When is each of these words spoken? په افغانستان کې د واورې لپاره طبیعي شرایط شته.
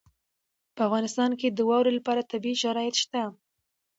په 0.75 0.81
افغانستان 0.87 1.31
کې 1.39 1.47
د 1.49 1.59
واورې 1.69 1.91
لپاره 1.97 2.27
طبیعي 2.31 2.57
شرایط 2.63 2.95
شته. 3.03 3.23